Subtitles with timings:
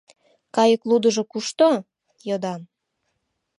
[0.55, 1.69] «Кайык лудыжо кушто?»—
[2.27, 2.61] йодам.